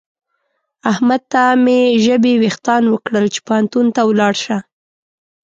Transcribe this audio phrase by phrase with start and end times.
[0.91, 4.57] احمد ته مې ژبې وېښتان وکړل چې پوهنتون ته ولاړ شه.